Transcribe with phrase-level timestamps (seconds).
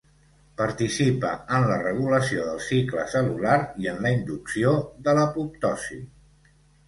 [0.59, 4.73] Participa en la regulació del cicle cel·lular i en la inducció
[5.09, 6.01] de l'apoptosi.